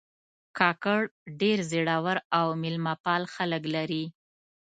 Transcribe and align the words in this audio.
کاکړ 0.57 0.99
ډېر 1.41 1.57
زړور 1.71 2.17
او 2.39 2.47
میلمهپال 2.61 3.21
خلک 3.35 3.63
لري. 3.75 4.03